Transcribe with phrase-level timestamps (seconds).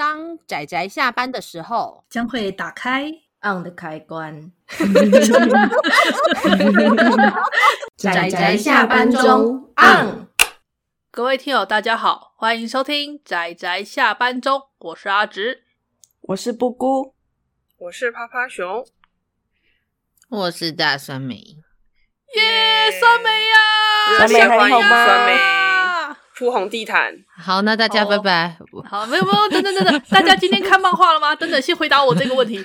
[0.00, 3.12] 当仔仔下班的时候，将会打开
[3.42, 4.50] on 的开关。
[7.98, 10.26] 仔仔下班中 on。
[11.10, 15.64] 各位听友，大家好，欢迎收听仔仔下班中，我是阿直，
[16.22, 17.12] 我是布姑，
[17.76, 18.86] 我是趴趴熊，
[20.30, 21.34] 我是大酸梅。
[22.36, 23.54] 耶，酸梅呀，
[24.16, 25.06] 酸梅还好吗？
[25.06, 25.59] 酸梅。
[26.40, 28.56] 铺红地毯，好，那大家拜拜。
[28.88, 31.36] 好，没有没有，等等等等， 大家今天看漫画了吗？
[31.36, 32.64] 等等，先回答我这个问题。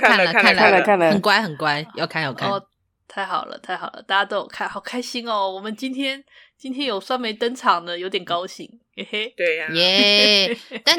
[0.00, 2.48] 看了看了看了看了，很乖很乖，要看要看。
[2.48, 2.64] 哦，
[3.06, 5.50] 太好了太好了，大家都有看，好开心哦。
[5.50, 6.24] 我们今天
[6.56, 8.66] 今天有酸梅登场了，有点高兴。
[8.96, 10.56] 嘿嘿，对呀，耶。
[10.82, 10.96] 但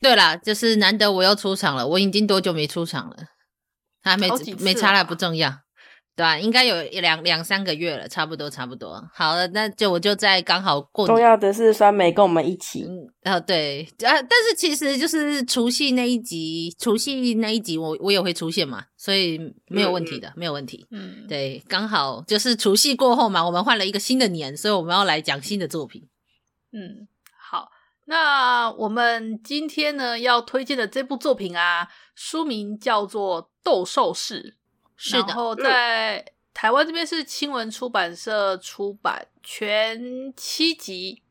[0.00, 3.16] 对啦，就是难得我又出场了，我已经多久没出场了？
[4.02, 4.26] 还没
[4.60, 5.52] 没差了，不重要。
[6.16, 9.06] 对啊，应该有两两三个月了，差不多差不多。
[9.12, 11.06] 好了，那就我就在刚好过。
[11.06, 12.84] 重要的是酸梅跟我们一起。
[12.84, 20.86] 嗯、哦，对啊，但是其实就是除夕那一集，除夕那一集我我也会出现嘛，所以没有问题的，嗯、没有问题。
[20.90, 26.08] 嗯，对，刚好就是除夕过后嘛，我们换了一个新的年，所以我们要来讲新的作品。
[26.72, 27.06] 嗯，
[27.38, 27.68] 好，
[28.06, 34.42] 那我们今天呢要推荐的这部作品啊，书名叫做《斗兽士》。
[34.96, 41.22] 是的，然后在台湾这边是新闻出版社出版，全七集，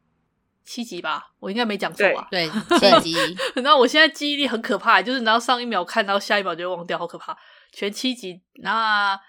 [0.63, 2.27] 七集吧，我应该没讲错吧？
[2.31, 2.49] 对，
[2.79, 3.37] 七集。
[3.61, 7.37] 然后我现在记忆力很可怕，就是然后上一秒看到下一秒就忘掉，好可怕。
[7.71, 9.19] 全七集，那。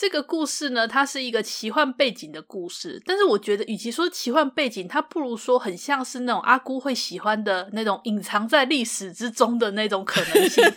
[0.00, 10.62] 这个故事呢，它是一个奇幻背景的故事，但是我觉得，与其说奇幻背景，它不如说很像是那种阿姑会喜欢的那种隐藏在历史之中的那种可能性。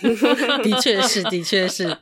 [0.64, 1.94] 的确是，的确是，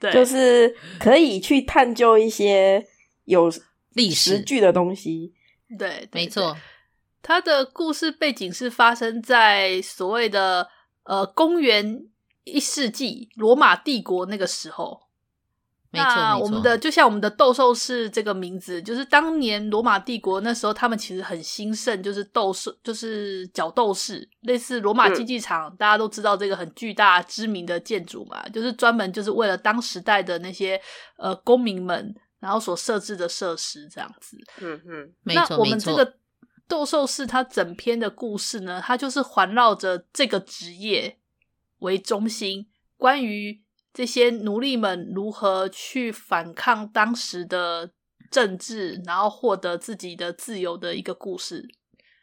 [0.00, 2.84] 对，就是可以去探究一些
[3.26, 3.48] 有
[3.92, 5.32] 历史剧的东西。
[5.78, 6.56] 对，没错，
[7.22, 10.68] 它的故事背景是发生在所谓的
[11.04, 12.04] 呃公元
[12.44, 15.02] 一世纪罗马帝国那个时候。
[15.96, 30.80] 那我们的就像我们的斗兽士这个名字，就是当年罗马帝国那时候，他们其实很兴盛，就是斗兽，就是角斗士，类似罗马竞技场，嗯、大家都知道这个很巨大知名的建筑嘛，就是专门就是为了当时代的那些
[31.16, 34.36] 呃公民们，然后所设置的设施这样子。
[34.60, 36.14] 嗯嗯，那我们这个
[36.66, 41.16] 斗兽士它整篇的故事呢，它就是环绕着这个职业
[41.84, 43.62] 为中心，关于。
[43.96, 47.92] 这些奴隶们如何去反抗当时的
[48.28, 51.64] 政治，然后获得自己的自由的一个故事，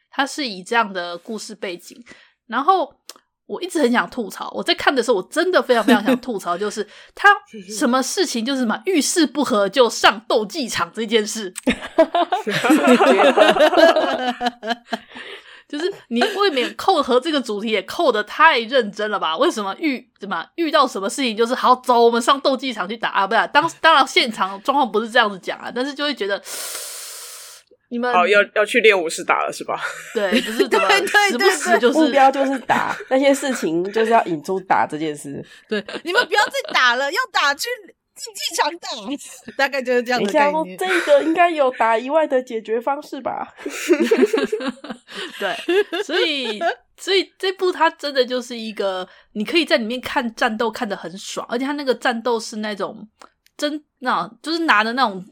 [0.09, 1.97] 它是以这样的故事背景。
[2.47, 2.93] 然后
[3.45, 6.85] 我一直很想吐槽，我在看的时候，我真的非常非常想吐槽，就是
[7.15, 7.29] 他
[7.77, 11.53] 什么事情就是什么遇事不合就上斗技场这件事。
[15.71, 19.37] 就是你未免扣和这个主题也扣的太认真了吧？
[19.37, 23.25] 为什么遇怎么遇到什么事情就是好走，我们上斗技场去打啊？
[23.25, 26.41] 不是，当当然现场状况不是这样子讲啊，但是就会觉得
[27.89, 29.81] 你们好要要去练武士打了是吧？
[30.13, 30.89] 对，不是怎么
[31.29, 35.41] 时不时就是目标就是打那些事情，就是要引出打这件事。
[35.69, 37.69] 对，你们不要再打了，要打去。
[38.23, 40.77] 竞技场打，大概就是这样的概念。
[40.77, 43.53] 这个应该有打以外的解决方式吧？
[45.39, 46.59] 对，所以
[46.97, 53.07] 所以这部它真的就是一个，你可以在里面看战斗看得很爽，而且它那个战斗是那种
[53.57, 55.25] 真那种，就是拿的那种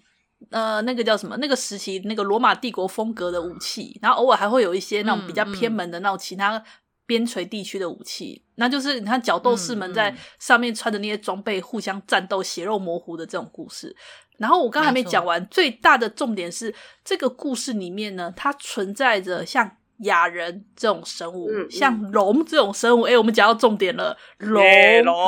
[0.49, 1.37] 呃，那个叫什么？
[1.37, 6.63] 那个时期那个罗马帝国风格的武器，然后偶尔还会有一些那种比较偏门的那种其他。
[7.09, 13.95] 边陲地区的武器，那就是你看角斗士们在上面穿的那些装备，互相战斗、血肉模糊的这种故事。
[14.37, 16.71] 然后我刚还没讲完，最大的重点是
[17.03, 23.01] 这个故事里面呢，它存在着像亚人这种生物，嗯嗯、像龙这种生物。
[23.01, 24.61] 哎，我们讲到重点了，龙，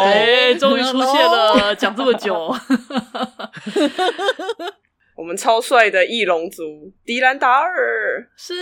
[0.04, 2.56] 哎，终于出现了， 讲这么久。
[5.18, 8.54] 我们超帅的翼龙族迪兰达尔是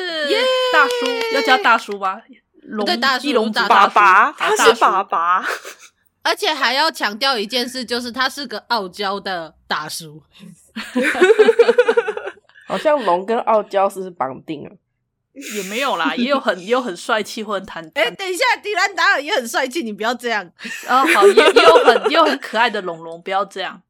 [0.73, 2.21] 大叔，要叫大叔吗？
[2.69, 5.43] 龙对大叔，龙爸爸，他是爸爸，
[6.21, 10.21] 而且还要强调一件事，就是他是个傲娇的大叔。
[12.67, 14.69] 好像龙跟傲娇是绑定了？
[15.55, 17.83] 也没有啦，也有很也有很帅气或很坦。
[17.95, 20.45] 哎、欸，等一下，迪兰达尔也很帅气，你不要这样。
[20.87, 23.81] 啊、哦，好，也也有很也有很可爱的龙龙，不要这样。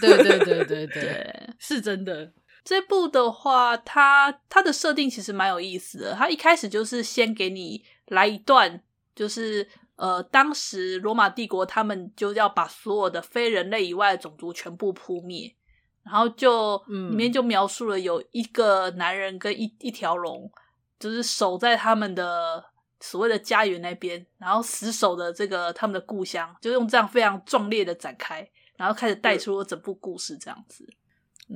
[0.00, 2.32] 对对对对对，是真的。
[2.62, 6.14] 这部的话，它它的设定其实蛮有意思的。
[6.14, 7.82] 它一开始就是先给你。
[8.10, 8.82] 来一段，
[9.14, 9.66] 就是
[9.96, 15.54] 呃，当时罗马帝国他们就要把所有的非人类以外的种族全部扑灭，
[16.02, 20.50] 然后就里面就描述了有一个男人跟一一条龙，
[20.98, 22.64] 就是守在他们的
[23.00, 30.86] 所谓的家园那边，然后死守的这个他们的故乡，就用这样非常壮烈的展开，然后开始带出了整部故事这样子。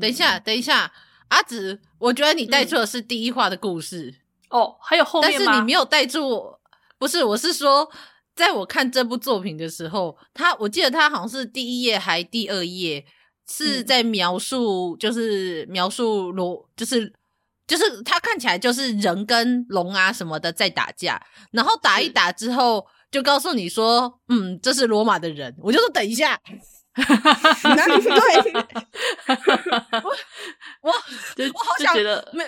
[0.00, 0.92] 等一下，等一下，
[1.28, 4.10] 阿紫，我觉得你带出的是第一话的故事。
[4.10, 4.14] 嗯、
[4.54, 5.38] 哦，还有后面吗？
[5.44, 6.60] 但是你没有带住我，
[6.96, 7.90] 不是，我是说，
[8.36, 13.04] 在我看这部作品的时候，他我记得他好像是第一页还第二页
[13.50, 17.12] 是在描述，就是描述罗，就是
[17.66, 21.20] 就是他看起来就是人跟龙啊什么的在打架，
[21.50, 26.40] 然后打一打之后就告诉你说，嗯，这是罗马的人，我就说等一下。
[26.96, 28.12] 哪里对？
[30.00, 30.10] 我
[30.82, 32.44] 我我好想觉得没，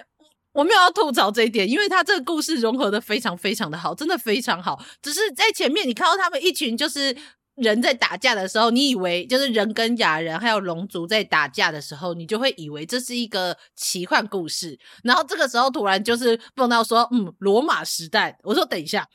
[0.57, 4.83] 我没有要吐槽这一点，因为他这个故事融合的非常非常的好，真的非常好。
[5.03, 7.15] 只是在前面你看到他们一群就是
[7.57, 14.79] 人在打架的时候，你以为就是人跟雅人还有龙族在打架的时候，你就会以为这是一个奇幻故事。
[15.05, 18.39] 然后这个时候突然就是碰到说，嗯，罗马时代。
[18.43, 19.07] 我说等一下，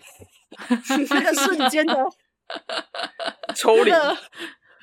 [1.09, 1.95] 那个瞬间的
[3.55, 3.91] 抽离。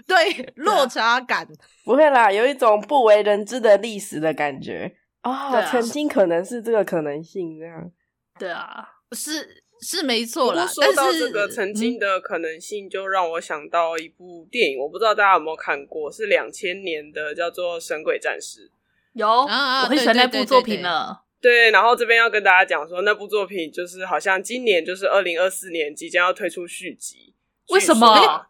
[0.06, 1.46] 对，落差感
[1.84, 4.90] 不会啦，有一种不为人知的历史的感觉
[5.22, 7.90] 啊、哦，曾经可能是这个可能性这样。
[8.38, 10.66] 对啊，是是没错啦。
[10.66, 18.68] 说到这个曾经的可能性，就让我想到一部电影，嗯、我不知道大家有没有看过，是两千年的，叫做《神鬼战士》。
[19.14, 21.18] 有啊，我很喜欢那部作品呢。
[21.40, 27.34] 对，然后这边要跟大家讲说，那部作品就是好像今年就是二零二四年即将要推出续集，
[27.70, 28.46] 为什么？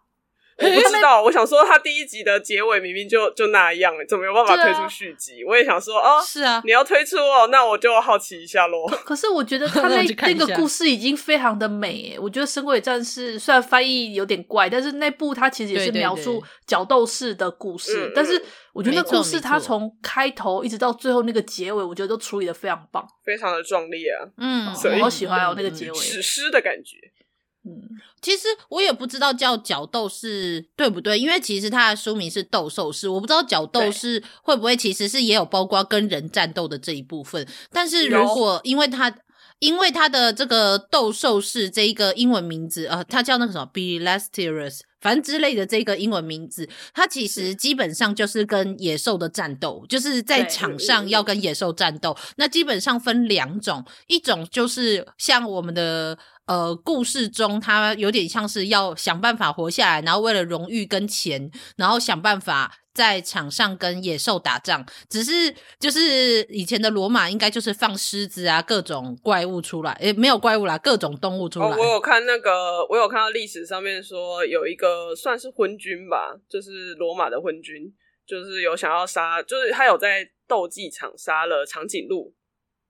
[0.59, 5.43] 我不知道， 我想说，他第一集的结尾明明就就那样，怎么有办法推出续集？
[5.45, 8.87] 啊、我也想说，哦，是啊，你要推出哦，那我就好奇一下喽。
[9.05, 18.11] 可是我觉得 他那那个故事已经非常的美，诶我觉得《神鬼战士》虽然翻译有点怪，但是那部它其实也是描述角斗士的故事。
[18.15, 24.27] 但是我觉得那故事它从开头一直到最后那个结尾，我觉得都处理的非常棒，非常的壮丽啊。
[24.39, 24.67] 嗯，
[24.97, 26.97] 我好喜欢哦那个结尾，史诗的感觉。
[27.65, 27.83] 嗯，
[28.23, 37.47] 其实我也不知道叫角斗士对不对，因为其实它的书名是斗兽士，我不知道角斗士会不会其实是也有包括跟人战斗的这一部分。
[37.71, 39.13] 但是如果因为它
[39.59, 52.17] 因为它的这个斗兽士这一个英文名字啊、呃，它叫那个什么 Bestiarius 反正之类的这个英文名字，它其实基本上就是跟野兽的战斗，就是在场上要跟野兽战斗。
[52.37, 56.17] 那基本上分两种，一种就是像我们的。
[56.49, 64.85] 呃，故事中他有点像是要想办法活下来，然后为了荣誉跟钱，然后想办法在场上跟野兽打仗。
[65.11, 71.67] 只是就是以前的罗马应该就是放狮子啊，各种怪物出来，诶，没有怪物啦，各种动物出来。
[71.67, 77.93] 哦，我有看那个，我有看到历史上面说有一个算是昏君吧，就是罗马的昏君，
[78.27, 82.35] 就是有想要杀，就是他有在斗技场杀了长颈鹿。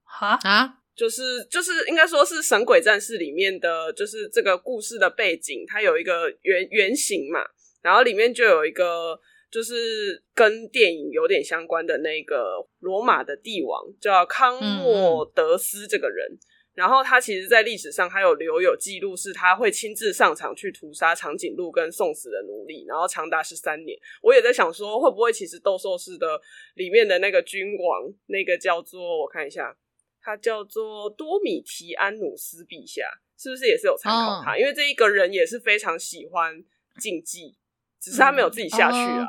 [0.05, 0.75] 哈啊！
[0.99, 7.39] 就是就是应该说是《神鬼战士》里面的就是这个故事的背景，它有一个原原型嘛，
[7.83, 9.17] 然后里面就有一个
[9.49, 16.39] 就是跟电影有点相关的那个罗马的帝王叫康莫德斯这个人，嗯、
[16.75, 23.97] 然后他其实，在历史上还有留有记录，是他会亲自上场去屠杀长颈鹿跟送死的奴隶，然后长达十三年。
[24.21, 26.41] 我也在想说，会不会其实斗兽士的
[26.75, 29.77] 里面的那个君王，那个叫做我看一下。
[30.21, 33.03] 他叫做多米提安努斯陛下，
[33.37, 34.61] 是不是也是有参考他？Oh.
[34.61, 36.63] 因为这一个人也是非常喜欢
[36.99, 37.57] 竞技，
[38.01, 39.19] 只是他没有自己下去啊。
[39.19, 39.29] Oh.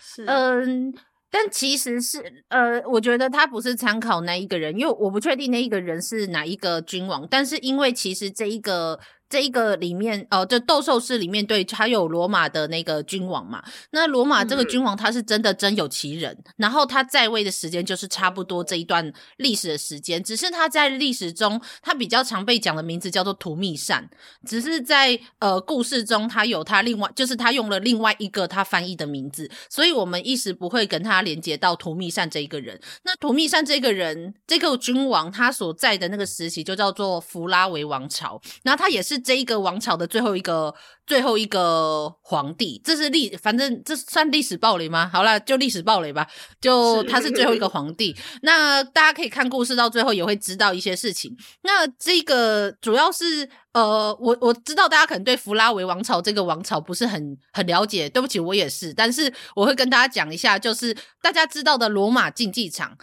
[0.00, 0.94] 是，嗯，
[1.30, 9.00] 但其实是，呃，我觉得他不是参考那一个人，因为我不确定那一个人是哪一个君王，但是因为其实这一个。
[9.34, 13.60] 这一个里面哦，就斗兽士里面对，还有罗马的那个君王嘛。
[13.90, 24.08] 那罗马这个君王他是真的真有其人，嗯、然后他在位的时间就是差不多这一段历史的时间，只是他在历史中他比较常被讲的名字叫做图密善，
[24.46, 32.80] 只是在呃故事中他有他另外就是他用了另外一个他翻译的名字，所以我们一时不会跟他连接到图密善这一个人。
[33.02, 39.23] 那图密善这个人这个君王他所在的那个时期就叫做弗拉维王朝，然后他也是。
[39.24, 40.74] 这一个王朝的最后一个
[41.06, 45.10] 最后一个皇帝，这是历，反正这算历史暴雷吗？
[45.12, 46.26] 好了，就历史暴雷吧。
[46.60, 51.34] 就他是最后一个皇帝，那大家可以看故事到最后也会知道一些事情。
[51.62, 58.92] 那这个主要是呃，我我知道大家可能对弗拉维王朝这个王朝不是很很了解，对不起，我也是。
[58.94, 62.96] 但是我会跟大家讲一下，就是大家知道的罗马竞技场。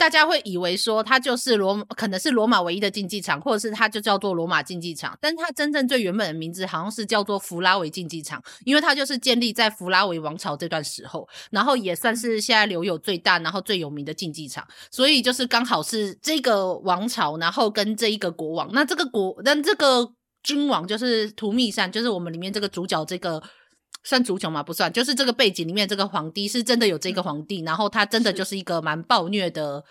[0.00, 20.10] 大家会以为说它就是罗，可能是罗马唯一的竞技场，或者是它就叫做罗马竞技场，但它真正最原本的名字好像是叫做弗拉维竞技场，因为它就是建立在弗拉维王朝这段时候，然后也算是现在留有最大，然后最有名的竞技场，所以就是刚好是这个王朝，然后跟这一个国王，那这个国，那这个
[20.42, 23.42] 君王就是图密善，就是我们里面这个主角这个。
[24.02, 24.62] 算足球吗？
[24.62, 29.84] 不算，就是这个背景里面这个皇帝是真的有这个皇帝，然后他真的就是一个蛮暴虐的，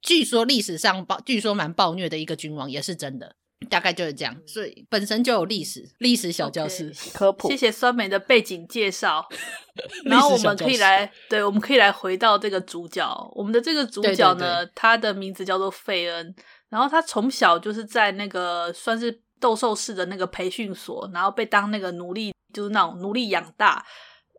[0.00, 3.34] 据说历史上暴，据说蛮暴虐的一个君王，也是真的，
[3.68, 4.36] 大概就是这样。
[4.46, 7.48] 所以本身就有历史，历史小教室、okay, 科普。
[7.48, 9.26] 谢谢酸梅的背景介绍，
[10.06, 16.34] 然后我们可以来，对，我们可以来回到这个主角，我们的这个主角呢，对对对，他的名字叫做费恩，
[16.68, 22.32] 然后他从小就是在那个算是斗兽士的那个培训所，然后被当那个奴隶。
[22.56, 23.84] 就是那种奴隶养大，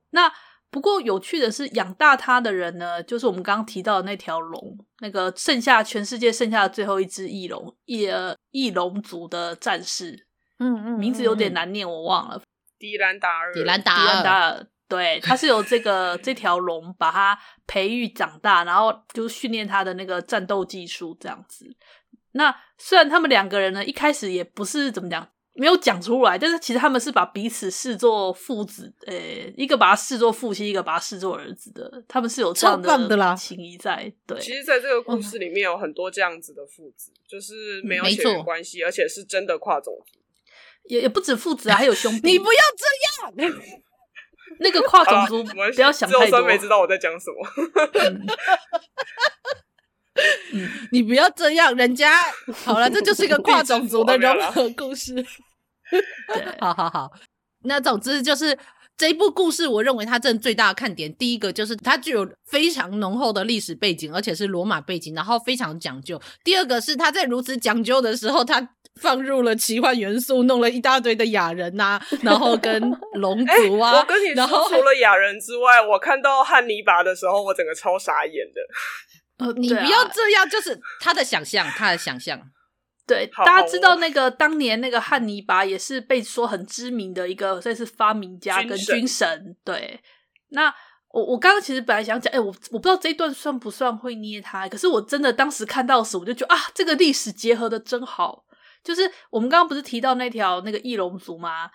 [0.09, 0.31] 那
[0.71, 12.41] 不过有趣的是，养大他的人呢，就是我们刚刚提到的那条龙，那个剩下全世界剩下的最后一只翼龙，翼呃翼龙族的战士，嗯嗯，嗯，名字有点难念，我忘了。
[12.79, 21.65] 迪兰达尔，迪兰达尔，迪兰达尔，对，他是由这个这条龙把他培育长大，然后就训练他的那个战斗技术这样子。
[22.31, 25.29] 那虽然他们两个人呢，一开始也不是怎么讲。
[25.57, 34.13] 没有讲出来，但是其实他们是把彼此视作父子，诶、欸，一个把他视作父亲，一个把他视作儿子的，他们是有这样的情谊在。
[34.25, 40.19] 对，其实，在这个故事里面有很多这样子的父子，嗯、就是没有血缘关系，而且是真的跨种族，
[40.85, 42.31] 也也不止父子啊，还有兄弟。
[42.31, 43.51] 你不要这样，
[44.59, 46.41] 那个跨种族不要想太多。
[46.43, 47.47] 没知道我在讲什么。
[47.93, 48.27] 嗯
[50.53, 52.21] 嗯， 你不要这样，人家
[52.53, 55.25] 好了，这就是一个跨种族的融合 故事。
[56.59, 57.11] 好好好，
[57.63, 58.57] 那总之就是
[58.97, 66.19] 这一部故事，我认为它真的最大的看点，第一个就是它具有非常浓厚的历史背景，而且是罗马背景，然后非常讲究。
[66.43, 68.69] 第二个是它在如此讲究的时候，它
[68.99, 72.81] 放入了奇幻元素，弄了一大堆的雅人呐、啊， 然后跟
[73.13, 73.91] 龙族啊。
[73.91, 78.59] 欸、我跟你说，除了雅人之外，我看到汉尼拔的时候，我整个超傻眼的。
[79.37, 82.39] 呃，你不要这样，就是他的想象，他的想象。
[83.07, 89.55] 对，大家知道那个当年那个汉尼拔也是被说很知名的一个，算是发明家跟军神。
[89.63, 90.01] 对，
[90.49, 90.73] 那
[91.11, 98.43] 我我刚刚其实本来想讲，哎，我我不知道这一段算不算会捏他，可是我真的当时看到时，我就觉得啊，这个历史结合的真好。
[98.83, 101.69] 就是我们刚刚不是提到那条那个翼龙族吗？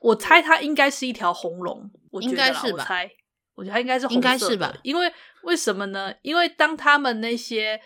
[0.00, 3.10] 我猜它应该是一条红龙，我觉得啦，我猜，
[3.58, 4.72] 我觉得它应该是红色的，应该是吧？
[4.84, 5.12] 因为
[5.42, 6.14] 为什么呢？
[6.22, 7.80] 因为当他们那些。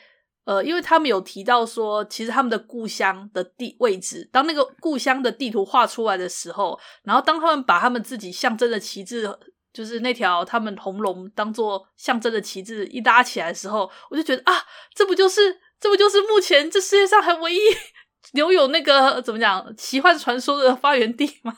[0.45, 9.33] 呃，因为他们有提到说，其实他们的故乡的地位置，当那个故乡的地图画出来的时候，然后当他们把他们自己象征的旗帜，
[9.73, 14.52] 就是那条他们红龙当做象征的旗帜一搭起来的时候，我就觉得啊，
[14.93, 17.61] 这不就是这不就是目前这世界上还唯一
[18.35, 21.57] 留有那个怎么讲奇幻传说的发源地吗？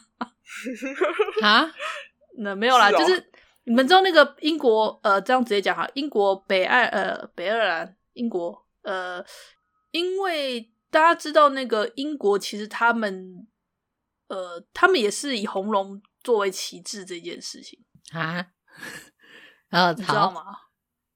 [1.40, 1.72] 啊？
[2.36, 3.30] 那没有啦，是哦、就是
[3.64, 8.64] 你们知道那个英国呃，这样直接讲哈，英国北爱呃北爱尔兰英国。
[8.82, 9.24] 呃，
[9.92, 13.46] 因为大家知道那个英国，其实他们，
[14.28, 18.46] 呃，他们也是以红龙作为旗帜这件事情啊。
[19.70, 20.44] 呃， 你知道吗？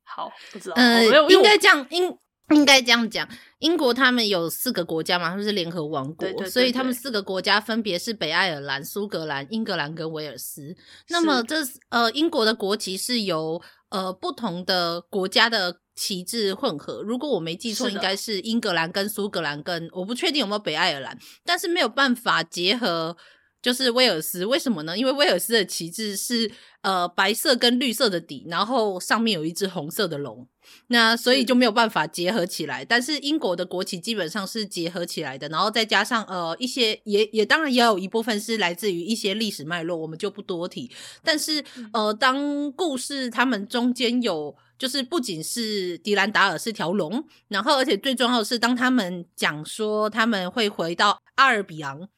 [0.03, 0.75] 好，不知道。
[0.77, 2.19] 呃，应该这样，应
[2.55, 3.29] 应该这样讲。
[3.59, 10.77] 英国他们有四个国家嘛，他们是联合王国，对对对对，所以他们四个国家分别是北爱尔兰、苏格兰、英格兰跟威尔斯。
[11.09, 11.57] 那么这
[11.89, 15.81] 呃，英国的国旗是由呃不同的国家的。
[16.01, 23.17] 旗帜混合，如果我没记错，应该是英格兰跟苏格兰跟我不确定有没有北爱尔兰，但是没有办法结合，
[23.61, 24.47] 就是威尔斯。
[24.47, 24.97] 为什么呢？
[24.97, 26.49] 因为威尔斯的旗帜是
[26.83, 30.47] 呃白色跟绿色的底，然后上面有一只红色的龙，
[30.89, 32.85] 那所以就没有办法结合起来。
[32.85, 40.91] 但是英国的国旗基本上是结合起来的，然后再加上呃一些也也当然也有一部分是来自于一些历史脉络，我们就不多提。
[41.23, 44.57] 但是呃当故事他们中间有。
[44.79, 52.09] 就是不仅是迪兰达尔是条龙，然后而且最重要的是，当他们讲说他们会回到阿尔比昂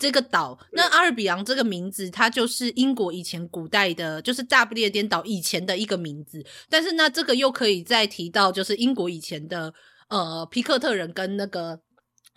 [0.00, 6.44] 这个岛，那阿尔比昂这个名字，它就是英国以前古代的，就是大不列颠岛以前的一个名字。
[6.68, 9.72] 但是那这个又可以再提到，就是英国以前的
[10.08, 11.78] 呃皮克特人跟那个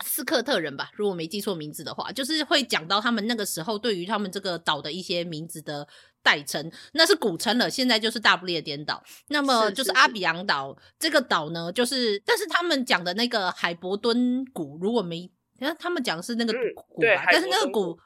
[0.03, 5.87] 斯克特人吧，如果没记错名字的话，就是会讲到他们那个时候对于他们这个岛的一些名字的。
[6.25, 9.03] 代称，那是古称了，现在就是大不列颠岛。
[9.27, 15.29] 那么就是阿比昂岛这个岛呢，就是但是他们讲的那个海伯敦谷，如果没，
[15.77, 17.97] 他们讲是那个谷吧，嗯、但是那个谷，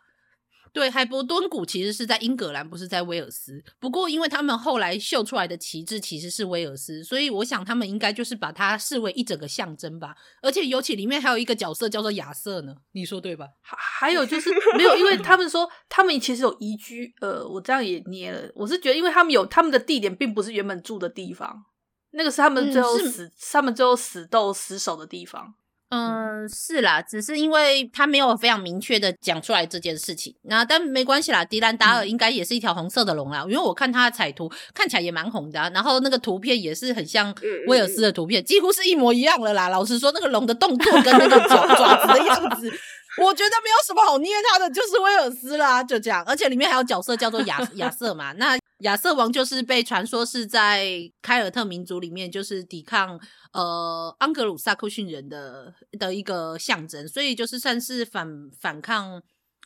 [0.73, 3.63] 对，海伯敦谷其实是在英格兰，不是在威尔斯。
[3.79, 10.15] 不过，因为他们后来秀出来的旗帜其实是威尔斯，所以我想他们应该就是把它视为一整个象征吧。
[10.41, 13.47] 而且，尤其里面还有一个角色叫做亚瑟呢，你说对吧？
[13.61, 17.11] 还还有就是 没有，因为他 们说他们其实有移居。
[17.21, 21.65] 呃，我这样也捏了，我是觉得，因为他们有他们的地点，并不是原本住的地方，
[22.11, 25.55] 那个是他们最后死，嗯、他们最后死斗死守的地方。
[25.89, 31.45] 嗯，是啦，只是因为他没有非常明确的讲出来这件事情，那但没关系啦。
[31.45, 37.33] 迪兰达尔应该也是一条红色的龙啦，嗯、因为我看他的彩图看起来也蛮红的，啊，然后那个图片也是很像
[37.67, 39.69] 威尔斯的图片，几乎是一模一样的啦。
[39.69, 42.69] 老实说，那个龙的动作跟那个爪爪子的样子，
[43.17, 46.23] 我觉得没有什么好捏他的，就是威尔斯啦，就这样。
[46.25, 48.57] 而且里面还有角色叫做亚亚瑟嘛，那。
[48.81, 50.87] 亚瑟王就是被传说是在
[51.23, 53.19] 凯尔特民族里面，就是抵抗
[53.51, 59.19] 呃安格鲁撒克逊人的的一个象征，所以就是算是反反抗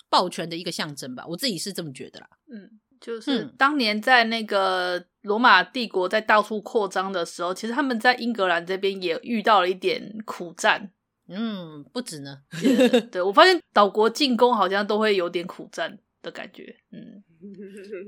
[0.09, 1.25] 暴权的一个象征吧。
[1.27, 2.27] 我自己是这么觉得啦。
[2.53, 10.93] 嗯，就是当年在那个罗马帝国在到处扩张的时候，其实他们在英格兰这边也遇到了一点苦战。
[11.33, 12.39] 嗯，不止呢。
[13.11, 16.75] 对，我发现岛国进攻好像都会有点苦战的感觉。
[16.91, 17.23] 嗯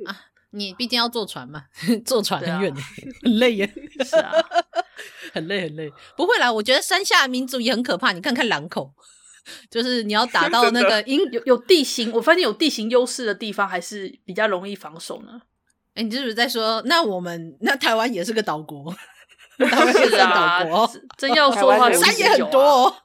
[0.06, 0.22] 啊。
[0.56, 1.64] 你毕竟要坐船嘛，
[2.06, 2.78] 坐船很远，啊、
[3.24, 3.74] 很累耶。
[4.06, 4.32] 是啊，
[5.34, 5.92] 很累很累。
[6.16, 8.12] 不会啦，我觉得山下民族也很可怕。
[8.12, 8.94] 你看看狼口，
[9.72, 15.42] 就是你要打到那个因有有地形，我发现有地形优势的地方还是比较容易防守呢。
[15.96, 18.96] 哎、欸，你是不是在说，那我们那台湾也是个岛国？
[19.58, 22.96] 台湾也是岛国，真要说的话，山也很多、哦。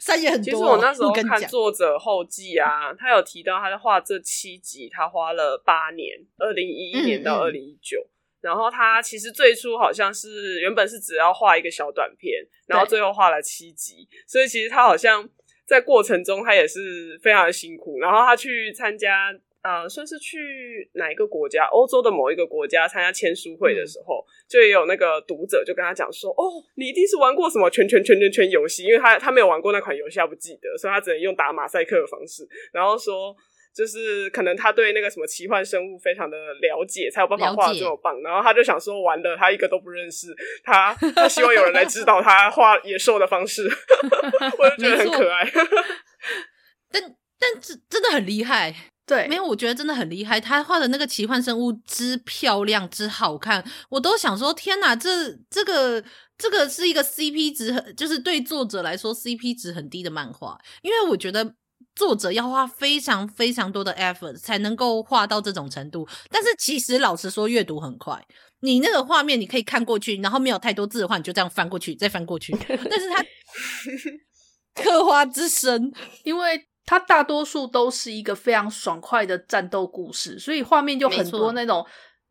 [0.00, 0.44] 山也很多。
[0.44, 8.06] 其实我那时候看作者后记啊，他有提到他在画这七集，他花了八年，二零一一年到二零一九。
[8.40, 15.28] 然后他其实最初好像是原本是只要画一个小短片，然后最后画了七集，所以其实他好像
[15.66, 17.98] 在过程中他也是非常的辛苦。
[17.98, 19.32] 然后他去参加。
[19.62, 21.64] 呃，算是去哪一个国家？
[21.66, 32.48] 欧洲的某一个国家参加签书会的时候，嗯、就也有那个读者就跟他讲说：“哦，你一定是玩过什么圈圈圈圈圈游戏，因为他他没有玩过那款游戏，他不记得，所以他只能用打马赛克的方式。
[32.72, 33.34] 然后说，
[33.74, 38.22] 就是可能他对那个什么奇幻生物非常的了解，才有办法画的这么棒。
[38.22, 40.28] 然后他就想说，完了，他一个都不认识，
[40.62, 43.68] 他他希望有人来指导他画野兽的方式，
[44.56, 45.44] 我就觉得很可爱。
[46.90, 47.02] 但
[47.38, 48.72] 但是真的很厉害。”
[49.08, 50.38] 对，没有，我觉得真的很厉害。
[50.38, 56.04] 他画的那个奇幻生物之漂亮之好看，我都想说，天哪，这这个
[56.36, 60.58] 这个是一个 CP 值很，就是对作者来说 CP 值很低的漫画。
[60.82, 61.54] 因为我觉得
[61.96, 66.06] 作者要花非常非常多的 effort 才能够画到这种程度。
[66.30, 68.22] 但是其实老实说，阅读很快，
[68.60, 72.54] 你那个画面你可以看过去，然后没有太多字的话，你就这样翻过去，再翻过去。
[72.68, 73.24] 但是他
[74.84, 75.90] 刻画之深，
[76.24, 76.67] 因为。
[76.88, 81.86] 它大多数都是一个非常爽快的战斗故事，所以画面就很多那种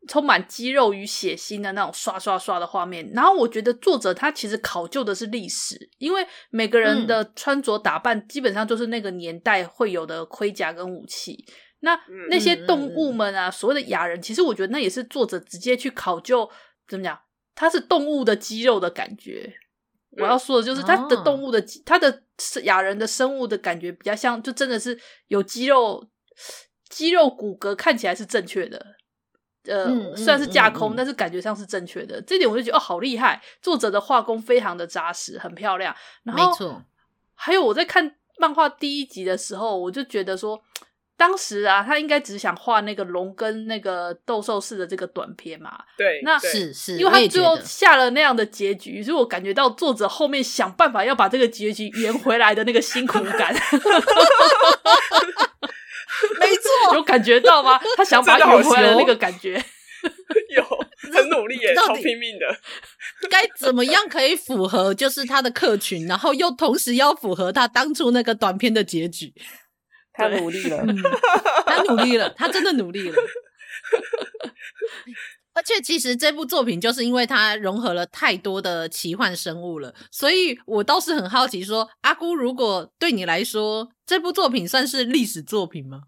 [0.08, 3.08] 充满肌肉与血腥的那种刷刷刷的画面。
[3.14, 11.46] 然后我觉得作者他其实考究的是历史，因为每个人的穿着打扮基本上就是那个年代会有的盔甲跟武器。
[11.78, 11.96] 那
[12.28, 16.50] 那些动物们啊，所谓的雅人，其实我觉得那也是作者直接去考究，
[16.88, 17.16] 怎么讲？
[17.54, 19.54] 它是动物的肌肉的感觉。
[20.18, 22.22] 我要说的就是，它的动物的，它、哦、的
[22.64, 26.08] 亚人的生物的感觉比较像，就真的是有肌肉、
[26.88, 28.84] 肌肉骨骼，看起来是正确的。
[29.64, 32.20] 呃，嗯、虽然是架空，嗯嗯嗯、但是感觉上是正确的。
[32.22, 33.42] 这点我就觉得哦，好厉害！
[33.60, 35.94] 作者的画工非常的扎实，很漂亮。
[36.22, 36.82] 然后，没错。
[37.34, 40.60] 还有我在看漫画第一集的时候，我就觉得说。
[41.18, 45.76] 当时啊，他应该只想画那个龙跟那个斗兽士的这个短片嘛。
[45.96, 53.52] 对，那是是，因为他最后下了那样的结局，所以我感觉到作者后面想办法要把这个结局圆回来的那个辛苦感。
[56.38, 57.80] 没错，有感觉到吗？
[57.96, 59.52] 他想把它圆回来的那个感觉，
[60.54, 60.64] 有
[61.12, 62.46] 很努力耶， 超拼命的。
[63.28, 69.34] 该怎么样可以符合就是他的客群，然后又同时要符合他当初那个短片的结局？
[70.18, 70.84] 他努力了，
[71.64, 73.16] 他努力了，他真的努力了。
[75.54, 86.02] 而且，其实这部作品就是因为它融合了太多的奇幻生物了，所以我倒是很好奇说，说阿姑，如果对你来说，这部作品算是历史作品吗？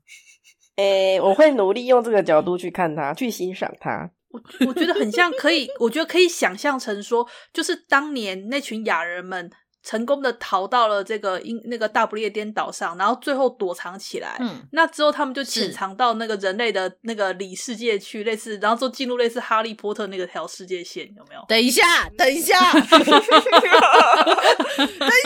[0.76, 4.10] 诶、欸，我会努力用这个角度去看它，去欣赏它。
[4.28, 9.50] 我我觉得很像可以，我觉得可以想象成说，就是当年那群雅人们。
[9.82, 14.36] 成功的逃到了这个英那个大不列颠岛上，然后最后躲藏起来。
[14.40, 21.42] 嗯，那之后他们就潜藏到那个人类的那个里世界去，类似，然后就进入类似哈利波特那个条世界线，有没有？
[21.48, 22.90] 等一下，等一下， 等一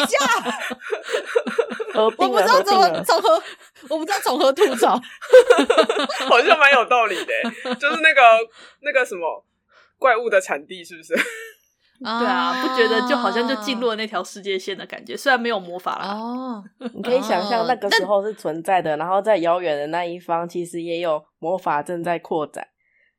[0.07, 0.19] 下，
[1.95, 3.43] 我不知道怎么从何
[3.89, 5.01] 我不知道从何吐槽，
[6.29, 8.23] 好像蛮有道理的，就是那个
[8.81, 9.45] 那个什么
[9.99, 11.15] 怪物的产地，是不是？
[12.01, 16.13] 对啊，不觉得就好像就进入了那条世界线的感觉，虽然没有魔法啦。
[16.13, 22.67] 哦，你可以想象那个时候是存在的，然后在遥远的那一方，其实也有魔法正在扩展。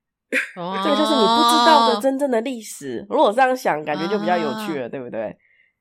[0.58, 3.06] 哦，这个就是你不知道的真正的历史。
[3.10, 5.38] 如果这样想，感觉就比较有趣了，对不对？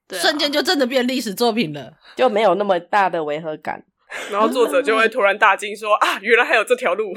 [0.07, 3.83] 对，瞬间就真的变历史作品了，就没有那么大的违和感。
[4.31, 7.15] 然后作者就会突然大惊说：“啊，原来还有这条路！”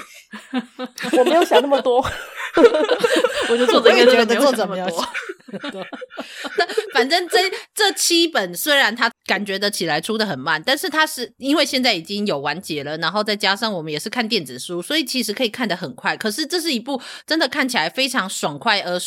[1.17, 1.99] 我没有想那么多，
[3.49, 5.07] 我就作者应该觉得作者没有想
[5.51, 5.85] 那么多。
[6.57, 7.39] 但反正这
[7.73, 16.17] 这七本虽然他感觉得起来出的很慢，但是他是因为现在已经有完结了，然后再加上我们也是看电子书，所以其实可以看得很快。
[16.17, 18.99] 可是这是一部真的看起来非常爽快而。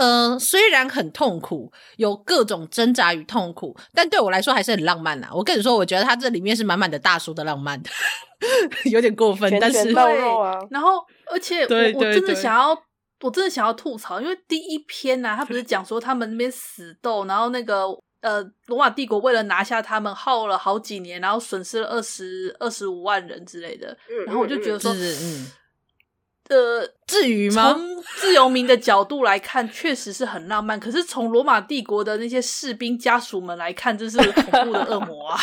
[0.00, 5.28] 呃，虽然很痛苦，有各种挣扎与痛苦，但对我来说还是很浪漫呐。
[5.30, 7.78] 我跟你说，我觉得它这里面是满满的大叔的浪漫，
[8.90, 10.58] 有点过分，但是肉肉啊。
[10.70, 12.70] 然后，而且我对对对我真的想要，
[13.20, 17.84] 我真的想要吐槽，因为第一篇呢、啊，他不是讲说他们那边死斗，然后那个
[18.22, 23.94] 呃罗马帝国为了拿下他们，耗了好几年，然后损失了二十二十五万人之类的。
[24.24, 25.52] 然后我就觉得说，嗯。
[26.50, 27.72] 呃，至于吗？
[27.72, 30.78] 从自由民的角度来看， 确实是很浪漫。
[30.78, 35.38] 可是从罗马帝国的那些士兵家属们来看，这是恐怖的恶魔啊！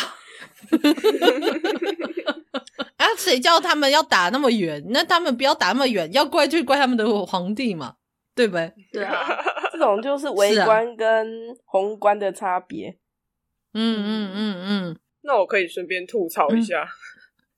[2.98, 4.84] 啊，谁叫他们要打那么远？
[4.90, 7.94] 那他们不要打那么远，要怪就怪他们的皇帝嘛，
[8.34, 8.70] 对不对？
[8.92, 9.26] 对啊，
[9.72, 11.26] 这种就是微观跟
[11.64, 12.98] 宏观的差别。
[13.72, 16.86] 嗯嗯嗯嗯，那我可以顺便吐槽一下。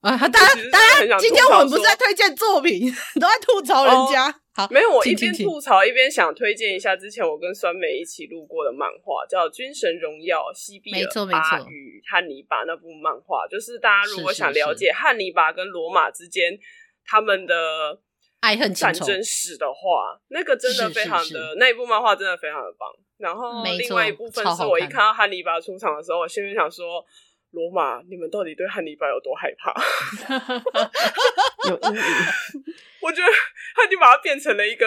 [0.02, 4.34] 嗯啊，大家大家，今天我们不是在推荐作品， 都在吐槽人家。
[4.54, 13.46] 好，没有，我一边吐槽一边想推荐一下之前我跟酸梅一起录过的漫画，叫《军神荣耀》西比尔巴与汉尼拔那部漫画。
[13.46, 16.58] 就是大家如果想了解汉尼拔跟罗马之间
[17.04, 18.00] 他们的
[18.40, 22.88] 爱恨战争史的话，那个真的非常的那一部漫画真的非常的棒。
[23.18, 27.04] 然后另外一部分是我一看到汉尼拔出场的时候，我心里想说。
[27.50, 29.74] 罗马，你们到底对汉尼拔有多害怕？
[31.68, 32.02] 有阴影。
[33.02, 33.28] 我觉得
[33.74, 34.86] 汉尼拔变成了一个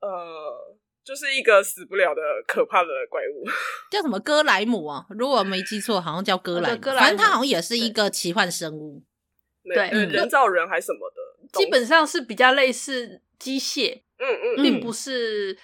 [0.00, 3.44] 呃，就是一个死不了的可怕的怪物，
[3.90, 5.06] 叫什么哥莱姆啊？
[5.10, 6.80] 如果没记错，好像叫哥莱姆。
[6.82, 9.02] 反正他好像也是一个奇幻生物，
[9.64, 15.58] 对，嗯、人造人还是什么的，基本上是比较类似机械，嗯嗯，并不是。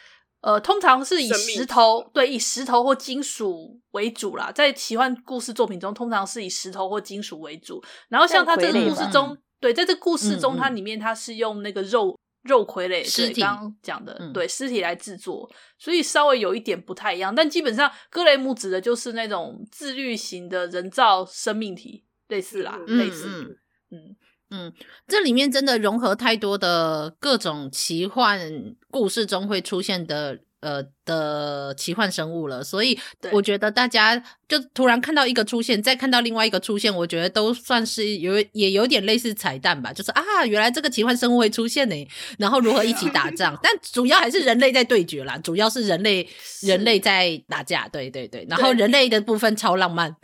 [0.45, 7.83] 呃，通常是以石头对，以石头或金属为主啦，在奇幻故事作品中，通常是以石头或金属为主。
[8.11, 17.35] 然后像他这个故事中，对，在这个故事中，它里面它是用那个肉肉傀儡，尸体刚刚讲的，嗯、对，尸体来制作，所以稍微有一点不太一样。
[17.35, 23.59] 但基本上，哥雷姆指的就是那种自律型的人造生命体，类似啦，嗯、类似，
[23.91, 24.15] 嗯
[24.55, 24.73] 嗯，嗯，
[25.09, 28.75] 这里面真的融合太多的各种奇幻。
[28.91, 32.97] 故事中会出现的呃的奇幻生物了，所以
[33.33, 34.17] 我觉得大家
[34.49, 46.27] 就突然看到一个出现，再看到另外一个出现，我觉得都算是有也有点类似彩蛋吧，就是啊，原来这个奇幻生物会出现呢，然后如何一起打仗， 但主要还是人类在对决啦，主要是人类
[46.63, 46.95] 人类。
[47.05, 50.17] 在打架，对对对，然后人类的部分超浪漫，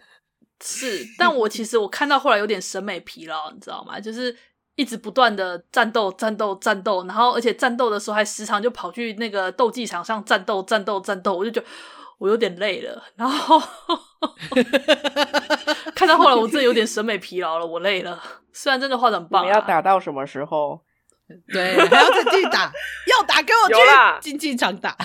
[0.62, 3.98] 是，但我其实我看到后来有点审美疲劳，你知道吗？
[4.00, 4.36] 就是。
[4.76, 11.66] 一直不断的战斗、战斗、战斗，然后而且战斗的时候还时常就跑去那个斗技场上战斗、战斗、战斗，我就觉得
[12.16, 13.04] 我有点累了。
[13.14, 13.60] 然后
[15.94, 18.22] 看到后来，我真的有点审美疲劳了，我累了。
[18.54, 20.80] 虽然真的画的很棒，啊，你要打到什么时候？
[21.52, 22.72] 对，还要再继续打，
[23.06, 24.96] 要打给我去竞技场打，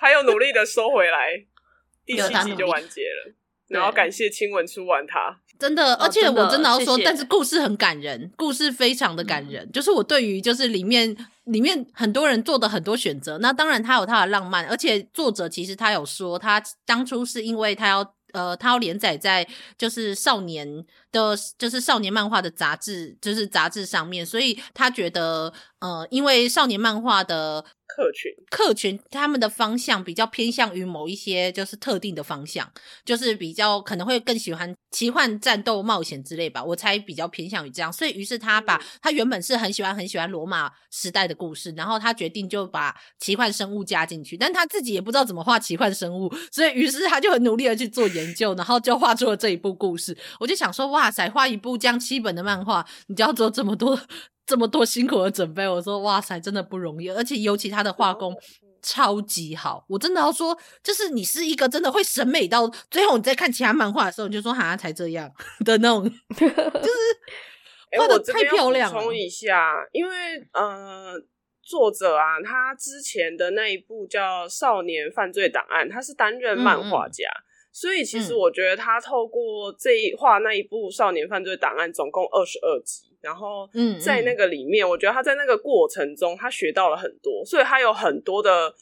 [0.00, 1.32] 还有努力的收回来，
[2.06, 3.34] 第七集就完结了。
[3.72, 9.70] 然后感谢亲吻出完它，真的，而且我真的要说，但是故事很感人，故事非常的感人。
[9.72, 19.46] 就是我对于就是里面里面很多人做的很多选择，那当然他有他的浪漫，而且作者其实他有说，他当初是因为他要呃他要连载在
[19.78, 27.64] 就是少年的，就是少年漫画的杂志，就是杂志上面，所以他觉得呃因为少年漫画的。
[27.86, 32.72] 客群客群，他们的方向比较偏向于某一些就是特定的方向，
[33.04, 36.64] 就是比较可能会更喜欢奇幻、战斗、冒险之类吧。
[36.64, 50.16] 我猜比较偏向于这样，所以于是他把他原本是很喜欢很喜欢罗马时代的故事，然后他决定就把奇幻生物加进去，但他自己也不知道怎么画奇幻生物，所以于是他就很努力的去做研究，然后就画出了这一部故事。
[50.40, 54.00] 我就想说，哇塞，画一部这样七本的漫画，你就要做这么多。
[54.46, 58.34] 这么多辛苦的准备，我说哇塞，真的不容易，而且尤其他的画工
[58.82, 65.30] 超级好，我真的要说，就是你是一个真的会审美到最后，你在看其他漫画的时候，你就说好像才这样
[65.64, 66.02] 的那种，
[66.34, 68.98] 就是画的太漂亮了。
[68.98, 70.14] 补充一下，因为
[70.52, 71.14] 呃，
[71.62, 77.24] 作者啊，他之前的那一部叫《少年犯罪档案》，他是担任漫画家。
[77.28, 83.70] 嗯嗯所以其实我觉得他透过这一画那一部《少年犯罪档案》总共二十二集，然后
[84.04, 88.74] 在那个里面，我觉得他在那个过程中他学到了很多，所以他有很多的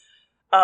[0.50, 0.58] 呃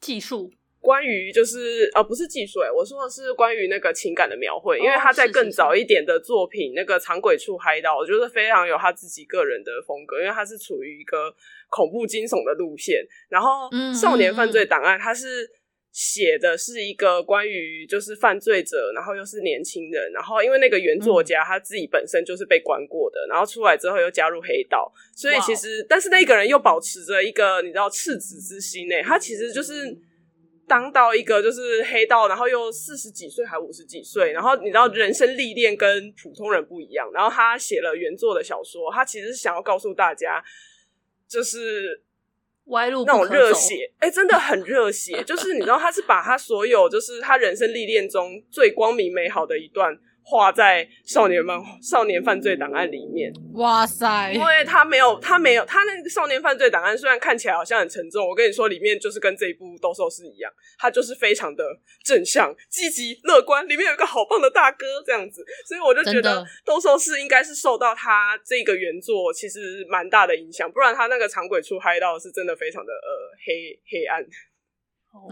[0.00, 11.34] 技术，关于就是呃不是技术，我说的是关于那个情感的描绘，因为他在更早一点的作品那个《长鬼处嗨到》，我觉得非常有他自己个人的风格，因为他是处于一个
[11.68, 15.59] 恐怖惊悚的路线，然后《少年犯罪档案》他是。
[15.92, 29.96] 写的是一个关于就是犯罪者，然后又是年轻人，然后因为那个原作家他自己本身就是被关过的，然后出来之后又加入黑道，所以其实但是那个人又保持着一个你知道赤子之心诶，他其实就是
[30.68, 40.40] 当到一个就是黑道，然后又四十几岁还五十几岁，然后你知道人生历练跟普通人不一样，然后他写了原作的小说，他其实是想要告诉大家
[41.28, 42.04] 就是。
[42.70, 45.22] 歪路那种热血，哎、欸，真的很热血。
[45.22, 49.96] 就是你知道，他是把他所有，就是他人生历练中最光明美好的一段。
[50.22, 54.32] 画在少年漫少年犯罪档案里面，哇塞！
[54.32, 61.64] 因为他没有，他没有，他那个少年犯罪档案虽然看起来好像很沉重，我跟你说，里面就是跟这一部斗兽士一样，他就是非常的
[62.04, 74.22] 正向、积极、乐观，里面有一个好棒的大哥这样子，所以我就觉得斗兽士应该是受到他这个原作其实蛮大的影响，不然他那个长鬼出嗨到是真的非常的呃黑黑暗
[75.12, 75.28] 哦。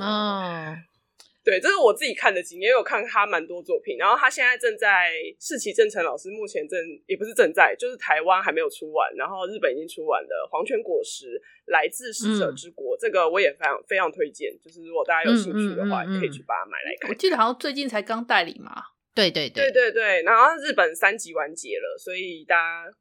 [1.48, 3.96] 对，这是我自己看的经验，也有看他蛮多作品。
[3.96, 14.52] 然后他现在正在世奇正成老师目前正也不是正在，就是台湾还没有出完，然后日本已经出完的《黄泉果实来自死者之国》，嗯，这个我也非常非常推荐。
[14.62, 17.08] 就是如果大家有兴趣的话，嗯嗯嗯，可以去把它买来看。
[17.08, 18.82] 我记得好像最近才刚代理嘛。
[19.14, 22.92] 对对对对对对，然后日本三集完结了，所以大家。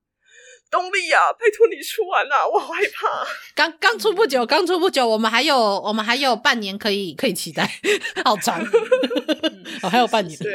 [0.69, 3.25] 东立啊，拜托你出完了，我好害怕。
[3.55, 7.69] 刚刚出不久，刚出不久，我们还有我们还有半年可以可以期待，
[8.25, 8.61] 好长，
[9.81, 10.37] 哦，还有半年。
[10.39, 10.53] 对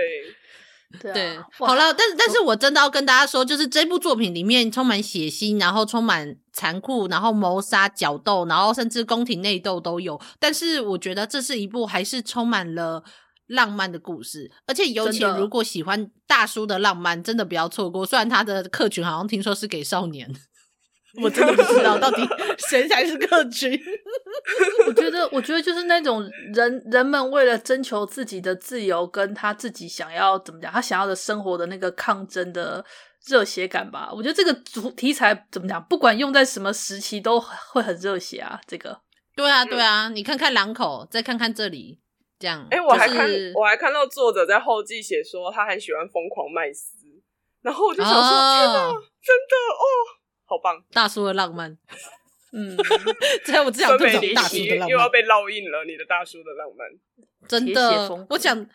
[1.00, 10.20] 对，对好了，但是但是我真的要跟大家说，就是这部作品里面充满血腥，然后充满残酷，然后谋杀、角斗，然后甚至宫廷内斗都有。
[10.38, 13.02] 但是我觉得这是一部还是充满了。
[13.46, 18.06] 浪漫的故事，而且尤其如果喜欢大叔的浪漫，真的不要错过。
[18.06, 20.30] 虽然他的客群好像听说是给少年，
[21.22, 22.22] 我真的不知道到底
[22.70, 23.78] 谁才是客群。
[24.86, 32.84] 我觉得，我觉得就是那种人人们为了征求自己的自由，跟他自己想要怎么讲，他想要的生活的那个抗争的
[33.26, 34.10] 热血感吧。
[34.12, 38.58] 我觉得这个主题材怎么讲，不管用在什么时期都会很热血啊。
[38.66, 39.00] 这个，
[39.36, 42.00] 对啊，对啊，你看看两口，再看看这里。
[42.42, 46.96] 这样，哎、欸，我还看，就是，我还看到作者在后记写说他很喜欢疯狂麦斯，
[47.62, 48.90] 然后我就想说，哦、天哪，
[49.22, 49.84] 真的哦，
[50.44, 51.78] 好棒，大叔的浪漫，
[52.52, 52.76] 嗯，
[53.44, 56.88] 这我只想吐槽大叔的浪漫，又要被烙印了，你的大叔的浪漫，
[57.48, 58.66] 真的，我想。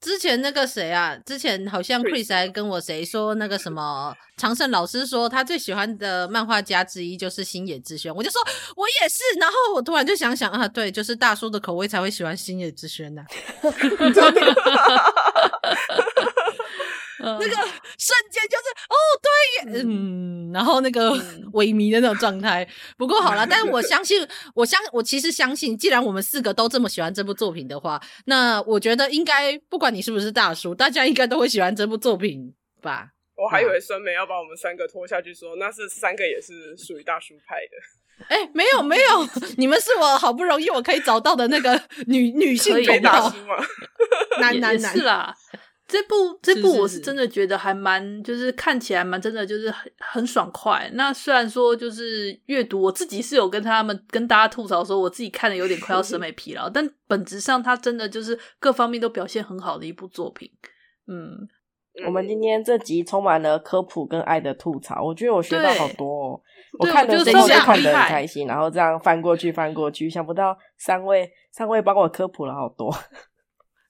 [0.00, 1.14] 之前那个谁啊？
[1.26, 8.40] 之前好像 Chris 还跟我谁说那个什么长胜老师说他最喜欢的漫画家之一就是星野之轩，我就说
[8.76, 9.22] 我也是。
[9.38, 13.22] 然后我突然就想想啊，对，就是大叔的口味才会喜欢星野之轩呐、
[13.62, 13.70] 啊。
[17.22, 17.54] 那个
[17.98, 21.10] 瞬间就是哦，对，嗯，然后那个
[21.52, 22.66] 萎靡的那种状态。
[22.96, 33.08] 不过好了， 但是我相信，我相我其实相信，既然我们四个都这么喜欢这部作品的话，那我觉得应该不管你是不是大叔，大家应该都会喜欢这部作品吧。
[33.36, 37.76] 我还以为酸梅要把我们三个拖下去说，说那是三个也是属于大叔派的。
[38.28, 43.56] 哎、欸，没有没有， 你们是我好不容易我可以找到的那个女女性同大叔吗？
[44.38, 45.34] 男男男是啦。
[45.90, 50.88] 这部这部我是真的觉得还蛮，就是看起来蛮真的，就是很很爽快。
[50.94, 60.48] 那虽然说就是阅读，我自己是有跟他们跟大家吐槽说，我自己看的有点快要审美疲劳，但本质上它真的就是各方面都表现很好的一部作品。
[61.08, 61.48] 嗯，
[62.06, 66.40] 我们今天这集充满了科普跟爱的吐槽，我觉得我学到好多哦。
[66.78, 72.94] 我看的时候就看得很开心，然后这样翻过去翻过去，想不到三位三位帮我科普了好多。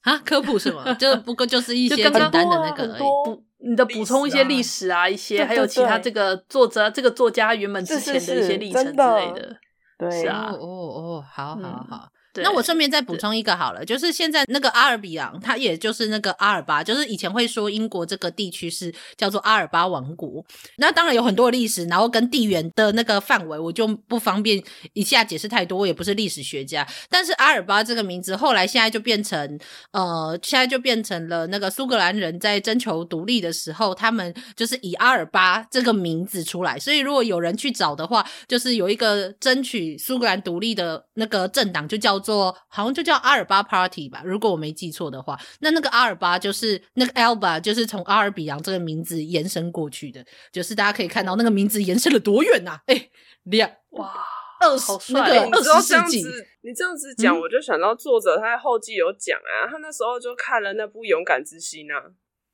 [0.01, 0.93] 啊，科普什么？
[0.95, 9.55] 就不过就是一些简单的那个而已，补你的补充一些历史啊，一些还有其他这个作者这个作家原本之前的一些历程之类的。
[9.99, 20.41] 对，是啊，哦哦，好好好，那我顺便再补充一个好了，就是现在那个阿尔比昂，它也就是那个阿尔巴，就是以前会说英国这个地区是叫做阿尔巴王国。
[20.77, 24.63] 那当然有很多历史，然后跟地缘的那个范围，我就不方便
[24.93, 26.87] 一下解释太多，我也不是历史学家。
[27.09, 29.59] 但是阿尔巴这个名字后来现在就变成
[29.91, 36.79] 呃，现在就变成了那个苏格兰人在征求独立的时候，他们就是以阿尔巴这个名字出来。
[36.79, 42.20] 所以如果有人去找的话，就是有一个争取苏格兰独立的那个政党，就叫。
[42.21, 52.81] 做好像就叫阿尔巴 Party 吧，如果我没记错的话，那那个阿尔巴就是那个 Alba，就是从阿尔比昂这个名字延伸过去的，就是大家可以看到那个名字延伸了多远呐、啊？
[52.87, 53.11] 哎、欸，
[53.43, 54.13] 两哇，
[54.61, 56.23] 二十那个二十世纪，
[56.61, 62.03] 你这样子讲，我就想到作者他在后记有讲啊，他那时候就看了那部《勇敢之心》啊，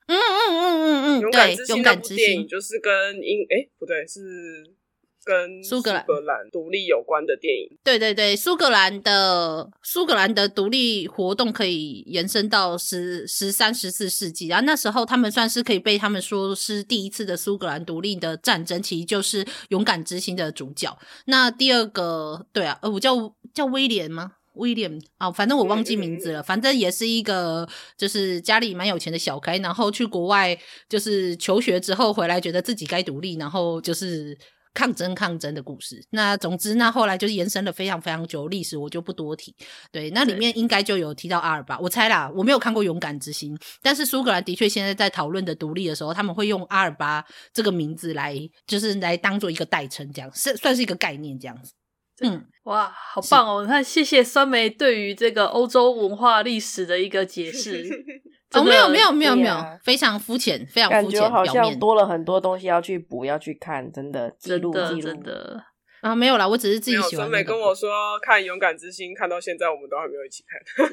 [0.07, 4.76] 嗯嗯嗯嗯嗯，勇敢之心那部电影就是跟英哎、欸、不对是。
[5.27, 6.05] 跟苏格兰
[6.49, 20.97] 独立有关的电影，对对对，苏格兰的苏格兰的独立活动可以延伸到十十三、十四世纪，然后那时候他们算是可以被他们说是第一次的苏格兰独立的战争，其实就是《勇敢之心》的主角。
[21.25, 24.31] 那第二个，对啊，呃，我叫叫威廉吗？
[24.53, 34.37] 威廉啊，反正我忘记名字了，反正也是一个就是家里蛮有钱的小开，然后去国外就是求学之后回来，觉得自己该独立，然后就是。
[34.77, 39.55] 抗争抗争的故事，那总之，那后来就是延伸了非常非常久历史，我就不多提。
[39.91, 48.37] 对，那里面应该就有提到阿尔巴，我猜啦，我没有看过《勇敢之心》，但是苏格兰的确现在在讨论的独立的时候，他们会用阿尔巴这个名字来，
[48.67, 51.73] 就是来当做一个代称，这样是算是一个概念，这样子。
[52.21, 53.65] 嗯，哇，好棒哦！
[53.67, 57.83] 那谢谢酸梅对于这个欧洲文化历史的一个解释。
[58.53, 65.63] 哦，没有没有没有没有，非常肤浅，非常肤浅，感觉好像多了很多东西要去补，要去看，真的记录记录真的。
[66.01, 67.17] 啊，没有啦，我只是自己喜欢、那个。
[67.17, 67.89] 酸梅跟我说
[68.21, 70.87] 看《勇敢之心》，看到现在我们都还没有一起看。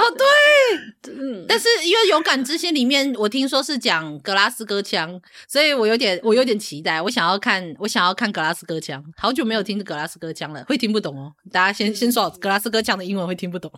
[0.00, 11.32] 哦，对， 嗯，但是因为《勇敢之心》里面我听说是讲格拉斯哥腔，所以我有点我有点期待，我想要看我想要看格拉斯哥腔，好久没有听格拉斯哥腔了，会听不懂哦。
[11.52, 13.70] 大家先先说，格拉斯哥腔的英文会听不懂。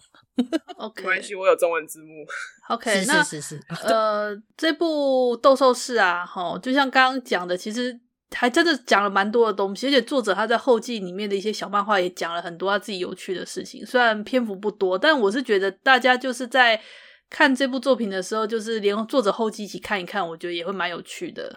[0.77, 2.25] OK，没关系，我有中文字幕。
[2.69, 3.61] OK，是是是是。
[3.85, 8.01] 呃，这部斗兽士啊，哈，就像刚刚讲的，其实。
[8.35, 13.85] 还真的讲了蛮多的东西，而且作者他在后记里面的一些小漫画也讲了很多他自己有趣的事情。
[13.85, 16.81] 虽然篇幅不多，但我是觉得大家就是在
[17.29, 21.55] 看这部作品的时候，就是连作者后记一起看一看，我觉得也会蛮有趣的。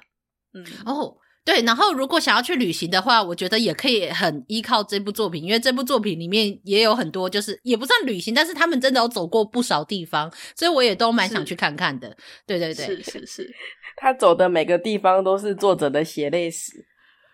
[0.54, 12.18] 嗯，哦，对，然后如果想要去旅行的话，我觉得也可以很依靠这部作品，因为这部作品里面也有很多，就是也不算旅行，但是他们真的有走过不少地方，所以我也都蛮想去看看的。
[12.48, 13.56] 对对对，是 是是。
[13.96, 16.84] 他走的每个地方都是作者的血泪史，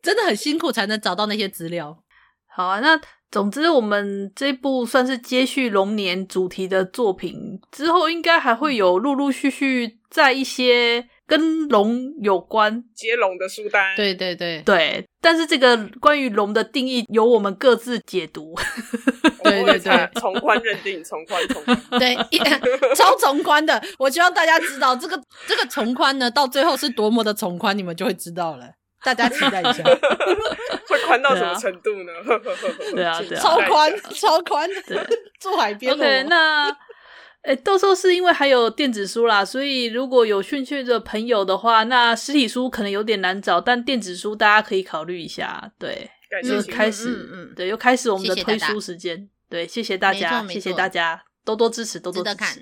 [0.00, 2.04] 真的很辛苦才能找到那些资料。
[2.46, 2.98] 好啊，那
[3.30, 11.08] 总之我们这部算是接续龙年主题的作品，之后应该还会有陆陆续续在一些。
[11.28, 18.54] 跟龙有关接龙的书单，对对对对，但是这个关于龙的定义由我们各自解读，
[19.42, 22.14] 对对对，从宽认定，从宽从宽， 对，
[22.94, 23.82] 超从宽的。
[23.98, 28.64] 我希望大家知道这个这个从宽呢，到最后是多么的从宽，你们就会知道了。
[29.02, 29.82] 大家期待一下，
[30.88, 32.12] 会宽到什么程度呢？
[32.94, 34.70] 对啊，对啊，超宽超宽，
[35.40, 35.92] 住海边。
[35.92, 36.70] OK，那。
[37.46, 45.72] 诶，斗兽是因为还有电子书啦，所以如果有兴趣的朋友的话，那实体书可能有点难找，但电子书大家可以考虑一下。
[45.78, 46.10] 对，
[46.42, 49.28] 就开始，嗯嗯，对，又开始我们的推书时间。
[49.48, 51.22] 对，谢谢大家，谢谢大家。
[51.46, 52.34] 多多支持，多多支持。
[52.34, 52.52] 看，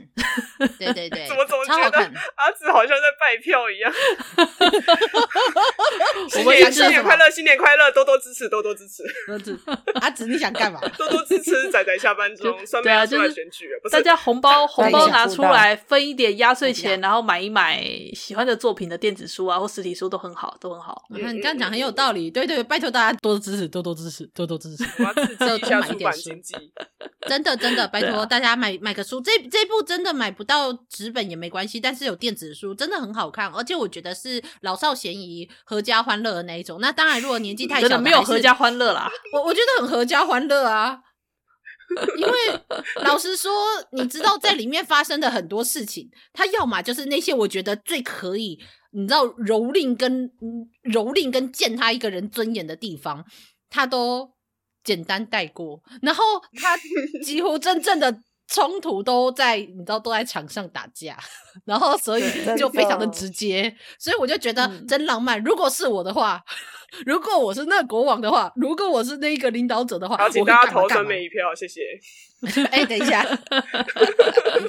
[0.79, 1.99] 对对对， 怎么怎么觉得
[2.37, 3.91] 阿紫好像在拜票一样？
[6.29, 9.03] 新年新年快乐，新年快乐，多多支持，多多支持。
[10.03, 10.79] 阿紫，你想干嘛？
[10.99, 17.83] 多多支持仔仔下班中，对啊，就是选举，大家红包红包拿出来分一点压岁钱，然后买一买
[18.15, 21.05] 喜欢的作品的电子书啊，或实体书都很好，都很好。
[21.09, 24.85] 你看你这样讲很有道理，对对，拜托大家多多支持，多多支持，多多支持。
[24.99, 26.55] 我要刺激一下出版经济，
[27.27, 28.74] 真的真的，拜托大家买。
[28.79, 36.81] 买个书，这这部真的买不到纸本也没关系，但是有电子书，真的很好看，而且我觉得是老少咸宜、合家欢乐的那一种。
[36.81, 39.11] 那当然，如果年纪太小，没有合家欢乐啦。
[39.35, 41.01] 我我觉得很合家欢乐啊，
[42.17, 42.33] 因为
[43.03, 43.53] 老实说，
[43.93, 48.59] 你知道在里面发生的很多事情，它要么就是那些我觉得最可以，
[48.93, 50.31] 你知道蹂躏跟
[50.85, 53.25] 蹂躏跟践踏一个人尊严的地方，
[53.71, 54.35] 他都。
[54.85, 56.23] 简单带过，然后
[56.61, 56.77] 他
[57.25, 61.17] 几乎真正的冲突都在，你知道都在场上打架，
[61.65, 62.25] 然后所以
[62.57, 65.43] 就非常的直接，所以我就觉得真浪漫。
[65.43, 66.43] 如果是我的话，
[67.07, 71.81] 如果我是那个国王的话，如果我是那一个领导者的话，好，请大家投孙美一票，谢谢。
[72.71, 73.27] 哎，等一下，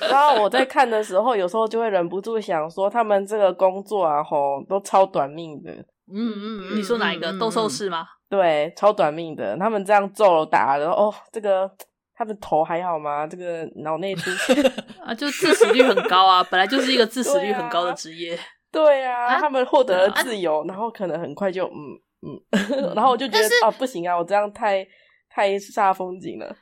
[0.09, 5.71] 然后我在看的时候，有时候就会忍不住想说，他们这个工作啊，吼，都超短命的。
[5.71, 8.05] 嗯嗯，嗯，你说哪一个斗兽士吗？
[8.29, 9.57] 对，超短命的。
[9.57, 11.69] 他们这样揍打，然后哦，这个。
[12.15, 13.27] 他的头还好吗？
[13.27, 14.53] 这个脑内出血
[15.05, 18.37] 啊，就致死率很高啊，本来就是一个致死率很高的职业。
[18.71, 21.95] 对啊，啊他们获得了自由，啊，然后可能很快就嗯
[22.25, 24.85] 嗯， 然后我就觉得啊，不行啊，我这样太
[25.29, 26.55] 太煞风景了。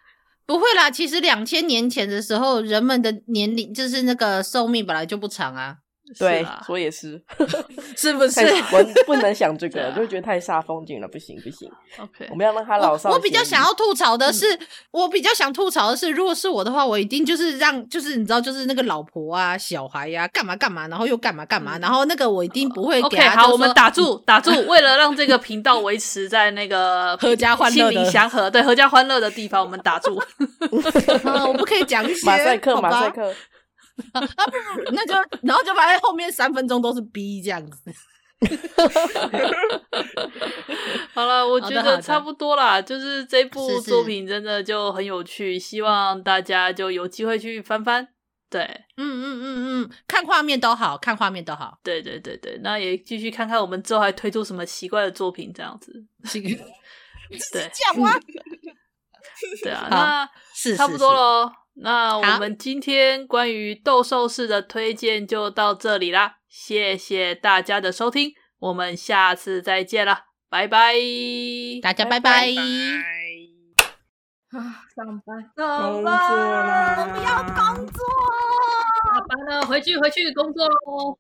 [0.46, 5.78] 不会啦，其实两千年前的时候，人们的年龄就是那个寿命本来就不长啊。
[6.20, 7.20] 对，我也是，
[7.96, 8.42] 是不是？
[8.72, 11.72] 我不能想这 个，啊、就觉得太煞风景了，不行不行。
[11.98, 13.10] OK，我们要让他老少。
[13.10, 14.60] 我比较想要吐槽的是，嗯、
[14.92, 23.24] 我比较想吐槽的是，如果是我的话，我一定就是让，就是你知道，就是那个老婆啊、小孩呀、啊，干嘛干嘛，然后又干嘛干嘛，然后那个我一定不会给他。
[23.24, 30.18] OK，好，我们打住打住，为了让这个频道维持在那个 阖家欢乐、心灵祥和、对阖家欢乐的地方，我们打住。
[31.24, 33.34] 啊、我不可以讲一些马赛克，马赛克。
[34.92, 35.14] 那就
[35.44, 37.94] 然后就发现后面三分钟都是 B 这样子。
[41.14, 48.06] 好了，我觉得差不多啦，就是这部作品真的就很有趣，希望大家就有机会去翻翻。
[48.50, 48.62] 对，
[48.98, 51.80] 嗯嗯嗯嗯，看画面都好看，画面都好。
[51.84, 55.92] 对对对对，那也继续看看我们之后还推出什么奇怪的作品，这样子。
[57.52, 58.20] 对，讲话。
[59.64, 61.52] 对啊，那是差不多喽。
[61.76, 70.94] 那我们今天关于斗兽士的推荐就到这里啦，谢谢大家的收听，我们下次再见啦，拜拜，
[71.82, 72.48] 大家拜拜。
[74.52, 78.06] 啊，上班，上班，我不要工作，
[79.08, 81.18] 下班了，回去回去工作喽。